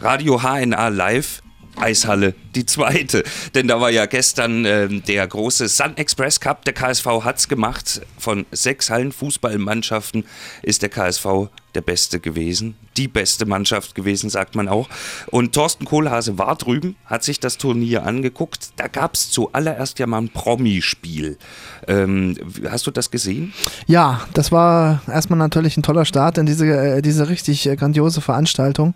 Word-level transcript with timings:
Radio 0.00 0.40
HNA 0.42 0.88
Live 0.88 1.42
Eishalle 1.76 2.34
die 2.54 2.66
zweite. 2.66 3.22
Denn 3.54 3.68
da 3.68 3.80
war 3.80 3.90
ja 3.90 4.06
gestern 4.06 4.64
äh, 4.64 4.88
der 4.88 5.26
große 5.26 5.68
Sun 5.68 5.96
Express 5.96 6.40
Cup. 6.40 6.64
Der 6.64 6.74
KSV 6.74 7.06
hat 7.24 7.38
es 7.38 7.48
gemacht. 7.48 8.00
Von 8.18 8.46
sechs 8.50 8.90
Hallenfußballmannschaften 8.90 10.24
ist 10.62 10.82
der 10.82 10.88
KSV 10.88 11.48
der 11.74 11.80
Beste 11.80 12.20
gewesen. 12.20 12.74
Die 12.96 13.08
beste 13.08 13.46
Mannschaft 13.46 13.94
gewesen, 13.94 14.30
sagt 14.30 14.54
man 14.54 14.68
auch. 14.68 14.88
Und 15.30 15.54
Thorsten 15.54 15.84
Kohlhase 15.84 16.38
war 16.38 16.56
drüben, 16.56 16.96
hat 17.06 17.22
sich 17.22 17.40
das 17.40 17.56
Turnier 17.56 18.04
angeguckt. 18.04 18.70
Da 18.76 18.88
gab 18.88 19.14
es 19.14 19.30
zuallererst 19.30 19.98
ja 19.98 20.06
mal 20.06 20.18
ein 20.18 20.28
Promi-Spiel. 20.28 21.38
Ähm, 21.86 22.36
hast 22.68 22.86
du 22.86 22.90
das 22.90 23.10
gesehen? 23.10 23.52
Ja, 23.86 24.20
das 24.34 24.52
war 24.52 25.02
erstmal 25.06 25.38
natürlich 25.38 25.76
ein 25.76 25.82
toller 25.82 26.04
Start 26.04 26.38
in 26.38 26.46
diese, 26.46 26.66
äh, 26.66 27.02
diese 27.02 27.28
richtig 27.28 27.66
äh, 27.66 27.76
grandiose 27.76 28.20
Veranstaltung. 28.20 28.94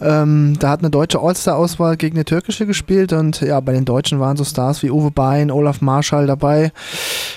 Ähm, 0.00 0.56
da 0.58 0.70
hat 0.70 0.80
eine 0.80 0.90
deutsche 0.90 1.20
All-Star-Auswahl 1.20 1.96
gegen 1.96 2.16
eine 2.16 2.24
türkische 2.24 2.66
gespielt 2.66 3.12
und 3.12 3.40
ja, 3.42 3.60
bei 3.60 3.72
den 3.72 3.84
Deutschen 3.84 4.18
waren 4.18 4.36
so 4.36 4.44
Stars 4.44 4.82
wie 4.82 4.90
Uwe 4.90 5.10
Bein, 5.10 5.50
Olaf 5.50 5.80
Marschall 5.80 6.26
dabei. 6.26 6.72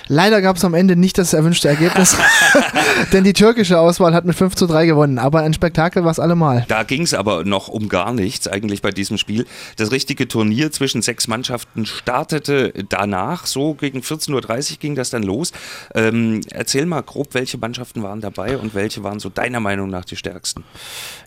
Leider 0.08 0.42
gab 0.42 0.56
es 0.56 0.64
am 0.64 0.74
Ende 0.74 0.96
nicht 0.96 1.18
das 1.18 1.32
erwünschte 1.32 1.68
Ergebnis, 1.68 2.16
denn 3.12 3.24
die 3.24 3.32
türkische 3.32 3.78
Auswahl 3.78 4.14
hat 4.14 4.24
mit 4.24 4.36
5 4.36 4.54
zu 4.54 4.66
3 4.70 4.86
gewonnen. 4.86 5.18
Aber 5.18 5.40
ein 5.40 5.52
Spektakel 5.52 6.04
war 6.04 6.10
es 6.10 6.18
allemal. 6.18 6.64
Da 6.68 6.82
ging 6.82 7.02
es 7.02 7.14
aber 7.14 7.44
noch 7.44 7.68
um 7.68 7.88
gar 7.88 8.12
nichts 8.12 8.48
eigentlich 8.48 8.82
bei 8.82 8.90
diesem 8.90 9.18
Spiel. 9.18 9.46
Das 9.76 9.90
richtige 9.90 10.28
Turnier 10.28 10.72
zwischen 10.72 11.02
sechs 11.02 11.28
Mannschaften 11.28 11.86
startete 11.86 12.72
danach. 12.88 13.46
So 13.46 13.74
gegen 13.74 14.00
14.30 14.00 14.72
Uhr 14.72 14.78
ging 14.78 14.94
das 14.94 15.10
dann 15.10 15.22
los. 15.22 15.52
Ähm, 15.94 16.40
erzähl 16.50 16.86
mal 16.86 17.02
grob, 17.02 17.34
welche 17.34 17.58
Mannschaften 17.58 18.02
waren 18.02 18.20
dabei 18.20 18.56
und 18.56 18.74
welche 18.74 19.02
waren 19.02 19.20
so 19.20 19.28
deiner 19.28 19.60
Meinung 19.60 19.90
nach 19.90 20.04
die 20.04 20.16
stärksten? 20.16 20.64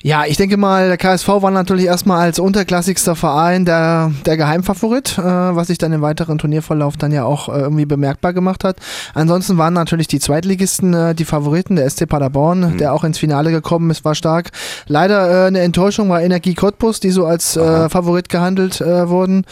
Ja, 0.01 0.25
ich 0.25 0.37
denke 0.37 0.57
mal, 0.57 0.87
der 0.87 0.97
KSV 0.97 1.27
war 1.27 1.51
natürlich 1.51 1.85
erstmal 1.85 2.21
als 2.21 2.39
unterklassigster 2.39 3.15
Verein 3.15 3.65
der, 3.65 4.11
der 4.25 4.37
Geheimfavorit, 4.37 5.17
äh, 5.17 5.21
was 5.21 5.67
sich 5.67 5.77
dann 5.77 5.93
im 5.93 6.01
weiteren 6.01 6.37
Turnierverlauf 6.37 6.97
dann 6.97 7.11
ja 7.11 7.25
auch 7.25 7.49
äh, 7.49 7.59
irgendwie 7.59 7.85
bemerkbar 7.85 8.33
gemacht 8.33 8.63
hat. 8.63 8.77
Ansonsten 9.13 9.57
waren 9.57 9.73
natürlich 9.73 10.07
die 10.07 10.19
Zweitligisten 10.19 10.93
äh, 10.93 11.15
die 11.15 11.25
Favoriten, 11.25 11.75
der 11.75 11.89
SC 11.89 12.07
Paderborn, 12.07 12.73
mhm. 12.73 12.77
der 12.77 12.93
auch 12.93 13.03
ins 13.03 13.17
Finale 13.17 13.32
gekommen 13.41 13.89
ist, 13.89 14.05
war 14.05 14.15
stark. 14.15 14.51
Leider 14.87 15.45
äh, 15.45 15.47
eine 15.47 15.59
Enttäuschung 15.59 16.09
war 16.09 16.21
Energie 16.21 16.53
Cottbus, 16.53 16.99
die 16.99 17.09
so 17.09 17.25
als 17.25 17.57
äh, 17.57 17.89
Favorit 17.89 18.29
gehandelt 18.29 18.81
äh, 18.81 19.09
wurden. 19.09 19.45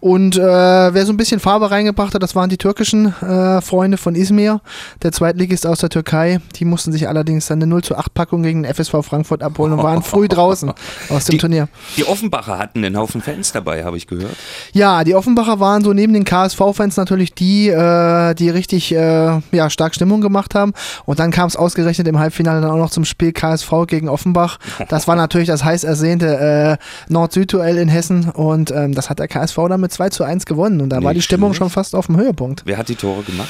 Und 0.00 0.36
wer 0.36 1.06
so 1.06 1.12
ein 1.12 1.16
bisschen 1.16 1.38
Farbe 1.38 1.70
reingebracht 1.70 2.14
hat, 2.14 2.22
das 2.22 2.34
waren 2.34 2.50
die 2.50 2.58
türkischen 2.58 3.12
Freunde 3.12 3.98
von 3.98 4.16
Izmir, 4.16 4.60
der 5.02 5.12
Zweitligist 5.12 5.64
aus 5.64 5.78
der 5.78 5.90
Türkei. 5.90 6.40
Die 6.56 6.64
mussten 6.64 6.90
sich 6.90 7.08
allerdings 7.08 7.46
dann 7.46 7.58
eine 7.58 7.68
0 7.68 7.84
zu 7.84 7.96
8 7.96 8.12
Packung 8.12 8.42
gegen 8.42 8.64
den 8.64 8.74
FSV 8.74 8.96
Frankfurt 9.02 9.42
abholen 9.42 9.72
und 9.72 9.82
waren 9.82 10.02
früh 10.02 10.26
draußen 10.26 10.72
aus 11.08 11.26
dem 11.26 11.32
die, 11.32 11.38
Turnier. 11.38 11.68
Die 11.96 12.04
Offenbacher 12.04 12.58
hatten 12.58 12.84
einen 12.84 12.96
Haufen 12.96 13.22
Fans 13.22 13.52
dabei, 13.52 13.84
habe 13.84 13.96
ich 13.96 14.08
gehört. 14.08 14.34
Ja, 14.72 15.04
die 15.04 15.14
Offenbacher 15.14 15.60
waren 15.60 15.84
so 15.84 15.92
neben 15.92 16.12
den 16.12 16.24
KSV-Fans 16.24 16.96
natürlich 16.96 17.32
die, 17.34 17.68
äh, 17.68 18.34
die 18.34 18.50
richtig 18.50 18.92
äh, 18.92 19.40
ja, 19.52 19.70
stark 19.70 19.94
Stimmung 19.94 20.20
gemacht 20.20 20.56
haben. 20.56 20.72
Und 21.04 21.20
dann 21.20 21.30
kam 21.30 21.46
es 21.46 21.56
ausgerechnet 21.56 22.08
im 22.08 22.18
Halbfinale 22.18 22.60
dann 22.60 22.70
auch 22.70 22.76
noch 22.76 22.90
zum 22.90 23.04
Spiel 23.04 23.21
KSV 23.30 23.70
gegen 23.86 24.08
Offenbach. 24.08 24.58
Das 24.88 25.06
war 25.06 25.14
natürlich 25.14 25.46
das 25.46 25.62
heiß 25.62 25.84
ersehnte 25.84 26.78
äh, 26.80 27.12
Nord-Süd-Duell 27.12 27.76
in 27.76 27.88
Hessen 27.88 28.30
und 28.30 28.72
ähm, 28.72 28.94
das 28.94 29.10
hat 29.10 29.20
der 29.20 29.28
KSV 29.28 29.56
dann 29.68 29.80
mit 29.80 29.92
2 29.92 30.10
zu 30.10 30.24
1 30.24 30.46
gewonnen. 30.46 30.80
Und 30.80 30.88
da 30.88 30.96
Nicht 30.96 31.04
war 31.04 31.14
die 31.14 31.22
Stimmung 31.22 31.54
schon 31.54 31.70
fast 31.70 31.94
auf 31.94 32.06
dem 32.06 32.16
Höhepunkt. 32.16 32.62
Wer 32.64 32.78
hat 32.78 32.88
die 32.88 32.96
Tore 32.96 33.22
gemacht? 33.22 33.48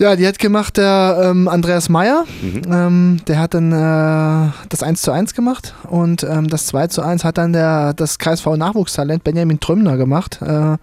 Ja, 0.00 0.16
die 0.16 0.26
hat 0.26 0.38
gemacht 0.38 0.78
der 0.78 1.20
ähm, 1.24 1.46
Andreas 1.46 1.90
Meyer. 1.90 2.24
Mhm. 2.40 2.62
Ähm, 2.72 3.20
der 3.26 3.38
hat 3.38 3.52
dann 3.52 3.70
äh, 3.70 4.50
das 4.70 4.82
1 4.82 5.02
zu 5.02 5.10
1 5.10 5.34
gemacht 5.34 5.74
und 5.88 6.22
ähm, 6.22 6.48
das 6.48 6.66
2 6.68 6.86
zu 6.86 7.02
1 7.02 7.22
hat 7.22 7.36
dann 7.36 7.52
der, 7.52 7.92
das 7.92 8.18
KSV-Nachwuchstalent 8.18 9.24
Benjamin 9.24 9.60
Trümner 9.60 9.98
gemacht. 9.98 10.40
Äh, 10.40 10.78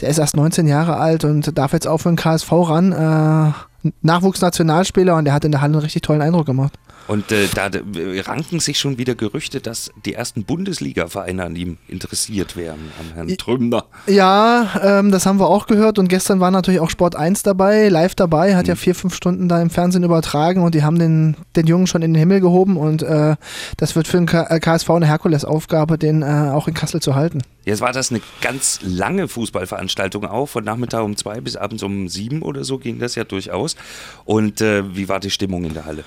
der 0.00 0.08
ist 0.08 0.18
erst 0.18 0.36
19 0.36 0.66
Jahre 0.66 0.96
alt 0.96 1.24
und 1.24 1.56
darf 1.56 1.72
jetzt 1.74 1.86
auch 1.86 1.98
für 1.98 2.08
den 2.08 2.16
KSV 2.16 2.50
ran. 2.52 2.92
Äh, 2.92 3.90
Nachwuchsnationalspieler 4.02 5.14
und 5.14 5.26
der 5.26 5.34
hat 5.34 5.44
in 5.44 5.52
der 5.52 5.60
Halle 5.60 5.74
einen 5.74 5.82
richtig 5.82 6.02
tollen 6.02 6.22
Eindruck 6.22 6.46
gemacht. 6.46 6.74
Und 7.08 7.30
äh, 7.30 7.46
da 7.54 7.70
ranken 8.24 8.58
sich 8.58 8.78
schon 8.78 8.98
wieder 8.98 9.14
Gerüchte, 9.14 9.60
dass 9.60 9.90
die 10.04 10.14
ersten 10.14 10.44
Bundesliga-Vereine 10.44 11.44
an 11.44 11.56
ihm 11.56 11.78
interessiert 11.86 12.56
wären, 12.56 12.90
am 12.98 13.14
Herrn 13.14 13.38
Trümner. 13.38 13.84
Ja, 14.06 14.70
ähm, 14.82 15.12
das 15.12 15.24
haben 15.24 15.38
wir 15.38 15.48
auch 15.48 15.66
gehört. 15.66 15.98
Und 15.98 16.08
gestern 16.08 16.40
war 16.40 16.50
natürlich 16.50 16.80
auch 16.80 16.90
Sport 16.90 17.14
1 17.14 17.44
dabei, 17.44 17.88
live 17.88 18.14
dabei, 18.14 18.56
hat 18.56 18.64
mhm. 18.64 18.70
ja 18.70 18.74
vier, 18.74 18.94
fünf 18.94 19.14
Stunden 19.14 19.48
da 19.48 19.62
im 19.62 19.70
Fernsehen 19.70 20.02
übertragen 20.02 20.62
und 20.62 20.74
die 20.74 20.82
haben 20.82 20.98
den, 20.98 21.36
den 21.54 21.66
Jungen 21.66 21.86
schon 21.86 22.02
in 22.02 22.12
den 22.12 22.18
Himmel 22.18 22.40
gehoben. 22.40 22.76
Und 22.76 23.02
äh, 23.02 23.36
das 23.76 23.94
wird 23.94 24.08
für 24.08 24.16
den 24.16 24.26
KSV 24.26 24.90
eine 24.90 25.06
Herkulesaufgabe, 25.06 25.98
den 25.98 26.22
äh, 26.22 26.50
auch 26.52 26.66
in 26.66 26.74
Kassel 26.74 27.00
zu 27.00 27.14
halten. 27.14 27.42
Jetzt 27.66 27.80
war 27.80 27.92
das 27.92 28.12
eine 28.12 28.20
ganz 28.42 28.78
lange 28.84 29.26
Fußballveranstaltung 29.26 30.24
auch, 30.24 30.46
von 30.46 30.62
Nachmittag 30.62 31.02
um 31.02 31.16
zwei 31.16 31.40
bis 31.40 31.56
abends 31.56 31.82
um 31.82 32.08
sieben 32.08 32.42
oder 32.42 32.62
so 32.62 32.78
ging 32.78 33.00
das 33.00 33.16
ja 33.16 33.24
durchaus. 33.24 33.74
Und 34.24 34.60
äh, 34.60 34.94
wie 34.94 35.08
war 35.08 35.18
die 35.18 35.30
Stimmung 35.30 35.64
in 35.64 35.74
der 35.74 35.84
Halle? 35.84 36.04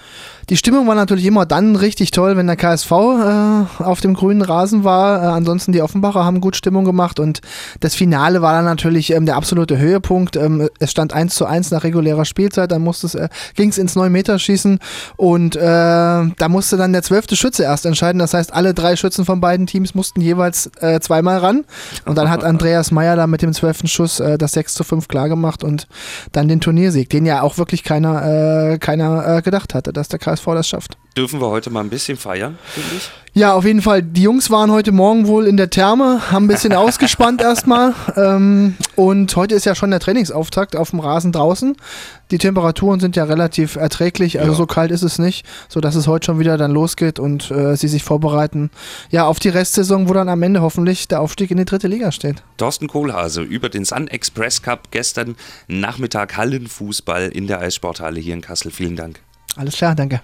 Die 0.50 0.56
Stimmung 0.56 0.78
war 0.88 0.95
natürlich 0.95 1.25
immer 1.25 1.45
dann 1.45 1.75
richtig 1.75 2.12
toll, 2.12 2.38
wenn 2.38 2.47
der 2.47 2.56
KSV 2.56 2.91
äh, 2.91 3.84
auf 3.84 4.01
dem 4.01 4.13
grünen 4.13 4.41
Rasen 4.41 4.84
war. 4.84 5.23
Äh, 5.23 5.25
ansonsten 5.28 5.72
die 5.72 5.81
Offenbacher 5.81 6.23
haben 6.23 6.41
gut 6.41 6.56
Stimmung 6.56 6.85
gemacht 6.85 7.19
und 7.19 7.41
das 7.79 7.95
Finale 7.95 8.41
war 8.41 8.53
dann 8.53 8.66
natürlich 8.66 9.12
ähm, 9.12 9.25
der 9.25 9.35
absolute 9.35 9.78
Höhepunkt. 9.78 10.35
Ähm, 10.35 10.69
es 10.79 10.91
stand 10.91 11.13
1 11.13 11.35
zu 11.35 11.45
1 11.45 11.72
nach 11.72 11.84
regulärer 11.84 12.25
Spielzeit, 12.25 12.72
dann 12.72 12.85
äh, 12.85 13.29
ging 13.56 13.69
es 13.69 13.78
ins 13.78 13.95
9-Meter-Schießen 13.95 14.79
und 15.18 15.56
äh, 15.56 15.59
da 15.59 16.47
musste 16.47 16.78
dann 16.78 16.94
der 16.94 17.03
zwölfte 17.03 17.35
Schütze 17.35 17.63
erst 17.63 17.85
entscheiden. 17.85 18.19
Das 18.19 18.34
heißt, 18.34 18.53
alle 18.53 18.73
drei 18.73 18.95
Schützen 18.95 19.25
von 19.25 19.41
beiden 19.41 19.68
Teams 19.68 19.95
mussten 19.95 20.22
jeweils 20.22 20.69
äh, 20.79 21.00
zweimal 21.00 21.39
ran 21.39 21.66
und 22.06 22.18
dann 22.18 22.29
hat 22.29 22.44
Andreas 22.50 22.91
Meyer 22.91 23.16
da 23.16 23.28
mit 23.28 23.41
dem 23.41 23.53
zwölften 23.53 23.88
Schuss 23.88 24.19
äh, 24.19 24.38
das 24.38 24.53
6 24.53 24.73
zu 24.73 24.84
5 24.84 25.07
klargemacht 25.07 25.63
und 25.63 25.88
dann 26.31 26.47
den 26.47 26.62
Turniersieg, 26.62 27.09
den 27.09 27.25
ja 27.25 27.41
auch 27.41 27.57
wirklich 27.57 27.84
keiner, 27.84 28.78
keiner 28.79 29.41
gedacht 29.41 29.73
hatte, 29.73 29.94
dass 29.94 30.07
der 30.07 30.19
KSV 30.19 30.45
das 30.53 30.69
schafft. 30.69 30.97
Dürfen 31.18 31.41
wir 31.41 31.47
heute 31.47 31.69
mal 31.69 31.81
ein 31.81 31.90
bisschen 31.90 32.18
feiern, 32.18 32.57
finde 32.74 32.96
ich? 32.96 33.09
Ja, 33.34 33.53
auf 33.53 33.66
jeden 33.66 33.81
Fall. 33.81 34.02
Die 34.02 34.24
Jungs 34.24 34.50
waren 34.50 34.72
heute 34.72 34.91
Morgen 34.91 35.28
wohl 35.28 35.47
in 35.47 35.56
der 35.56 35.69
Therme, 35.69 36.31
haben 36.31 36.46
ein 36.46 36.47
bisschen 36.47 36.74
ausgespannt 36.74 37.41
erstmal. 37.41 37.94
Ähm, 38.16 38.75
und 38.96 39.35
heute 39.35 39.56
ist 39.56 39.66
ja 39.66 39.75
schon 39.75 39.91
der 39.91 40.00
Trainingsauftakt 40.00 40.75
auf 40.75 40.90
dem 40.91 41.00
Rasen 41.00 41.31
draußen. 41.31 41.75
Die 42.31 42.38
Temperaturen 42.38 43.00
sind 43.00 43.16
ja 43.16 43.24
relativ 43.24 43.75
erträglich, 43.75 44.40
also 44.40 44.52
ja. 44.52 44.57
so 44.57 44.66
kalt 44.66 44.91
ist 44.91 45.03
es 45.03 45.19
nicht, 45.19 45.46
sodass 45.68 45.96
es 45.96 46.07
heute 46.07 46.28
schon 46.28 46.40
wieder 46.40 46.57
dann 46.57 46.72
losgeht 46.72 47.19
und 47.19 47.50
äh, 47.50 47.75
sie 47.75 47.88
sich 47.88 48.03
vorbereiten. 48.03 48.72
Ja, 49.09 49.25
auf 49.25 49.40
die 49.40 49.50
Restsaison, 49.50 50.09
wo 50.09 50.13
dann 50.13 50.30
am 50.30 50.44
Ende 50.44 50.62
hoffentlich 50.62 51.07
der 51.07 51.22
Aufstieg 51.22 51.51
in 51.51 51.57
die 51.57 51.66
dritte 51.66 51.88
Liga 51.88 52.12
steht. 52.12 52.44
Thorsten 52.57 52.88
Kohlhase 52.88 53.41
über 53.41 53.69
den 53.69 53.86
Sun 53.86 54.07
Express 54.07 54.62
Cup 54.62 54.91
gestern 54.91 55.36
Nachmittag 55.68 56.38
Hallenfußball 56.38 57.30
in 57.30 57.47
der 57.47 57.59
Eissporthalle 57.59 58.19
hier 58.19 58.34
in 58.34 58.41
Kassel. 58.41 58.72
Vielen 58.72 58.96
Dank. 58.96 59.19
Alles 59.56 59.75
klar, 59.75 59.96
danke. 59.96 60.22